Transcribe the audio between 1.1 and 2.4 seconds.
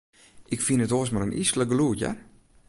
mar in yslik gelûd, hear.